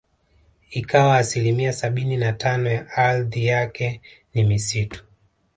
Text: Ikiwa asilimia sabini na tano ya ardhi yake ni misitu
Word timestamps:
Ikiwa 0.71 1.17
asilimia 1.17 1.73
sabini 1.73 2.17
na 2.17 2.33
tano 2.33 2.69
ya 2.71 2.89
ardhi 2.91 3.45
yake 3.45 4.01
ni 4.33 4.43
misitu 4.43 5.05